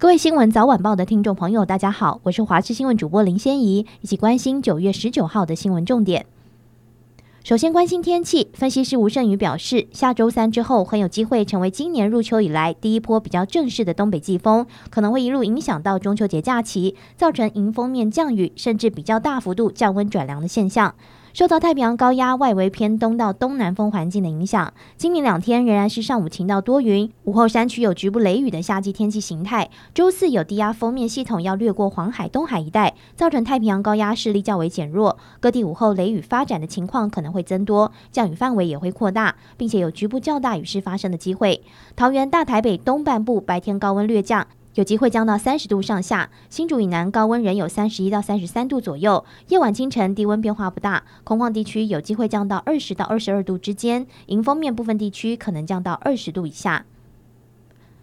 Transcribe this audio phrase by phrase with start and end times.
[0.00, 6.24] 各位新闻早晚报的听众朋友，大家好，我是华视新闻主播林仙怡，一起关心九月十九号的新闻重点。
[7.42, 20.94] 首先关心天气，分析师吴胜宇表示，下周三之后很有机会成为今年入秋以来第一波比较正式的东北季风，可能会一路影响到中秋节假期，造成迎风面降雨，甚至比较大幅度降温转凉的现象。
[21.32, 29.70] 受到太平洋高压外围偏东到东南风环境的影响，今明两天仍然是上午晴到多云，午后山区有局部雷雨的夏季天气形态。
[29.94, 41.62] 周四有低压锋面系统要掠过黄海、东海一带，造成太平洋高压势力较为减弱，各地午后雷雨发展的情况可能会增多，降雨范围也会扩大，并且有局部较大雨势发生的机会。
[41.94, 44.46] 桃园、大台北东半部白天高温略降。
[44.78, 56.84] 有机会降到三十度上下，新竹以南高温仍有三十一到三十三度左右，夜晚清晨低温变化不大，空旷地区有机会降到二十到二十二度之间，迎风面部分地区可能降到二十度以下。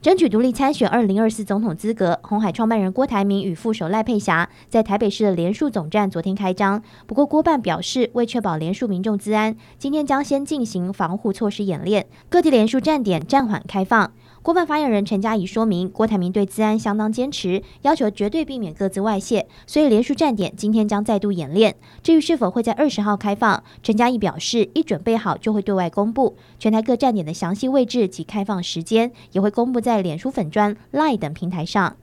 [0.00, 14.12] 争取独立参选二零二四总统资格，红海创办人郭台铭与副手赖佩霞在台北市的联署总站昨天开张，不过郭办表示，为确保联署民众资安，今天将先进行防护措施演练，各地联署站点暂缓开放。
[14.40, 21.74] 郭办发言人陈佳仪说明，郭台铭对资安相当坚持，要求绝对避免各自外泄，所以联署站点今天将再度演练。
[22.04, 31.96] 至于是否会在二十号开放，陈佳仪表示，一准备好就会对外公布全台各站点的详细位置及开放时间，也会公布在脸书粉砖、Line 等平台上。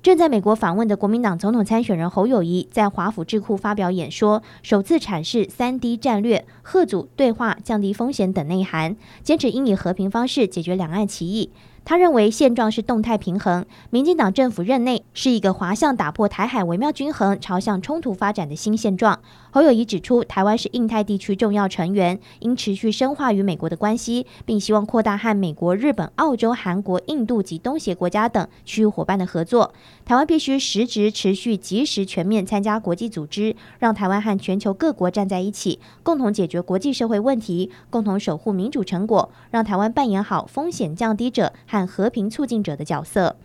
[0.00, 11.50] 正在美国访问的国民党总统参选人侯友谊在华府智库发表演说，首次阐释三 D 战略、贺组、对话、降低风险等内涵，坚持应以和平方式解决两岸歧义。
[11.84, 19.18] 他认为现状是动态平衡，民进党政府任内是一个滑向打破台海微妙均衡、朝向冲突发展的新现状。
[19.50, 29.72] 侯友宜指出，台湾是印太地区重要成员，应持续深化与美国的关系，并希望扩大和美国、日本、澳洲、韩国、印度及东协国家等区域伙伴的合作。
[30.04, 43.36] 台湾必须实质、持续、及时、全面参加国际组织，让台湾和全球各国站在一起，共同解决国际社会问题，共同守护民主成果，让台湾扮演好风险降低者和和平促进者的角色。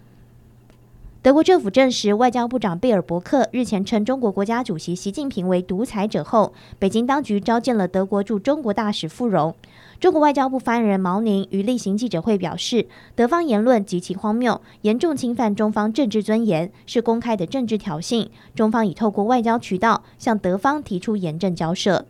[1.21, 9.55] 德国政府证实，外交部长贝尔伯克日前称中国国家主席习近平为独裁者后，北京当局召见了德国驻中国大使傅荣。
[10.01, 18.27] 中国外交部发言人毛宁于例行记者会表示，德方言论极其荒谬，严重侵犯中方政治尊严，是公开的政治挑衅。
[18.53, 22.05] 中方已透过外交渠道向德方提出严正交涉。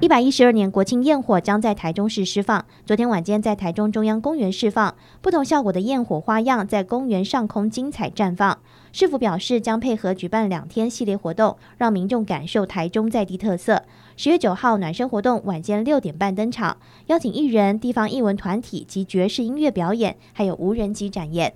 [0.00, 2.64] 一百一十二年国庆焰火将在台中市释放。
[2.86, 8.58] 昨天晚间在台中中央公园释放，不同效果的焰火花样在公园上空精彩绽放。
[8.92, 13.82] 市府表示将配合举办两天系列活动，让民众感受台中在地特色。
[14.16, 16.78] 十月九号暖身活动晚间六点半登场，
[17.08, 21.52] 邀请艺人、地方艺文团体及爵士音乐表演，还有无人机展演。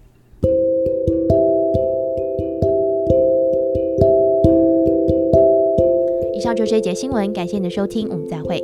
[6.44, 8.62] 上就这一节新闻，感谢你的收听，我们再会。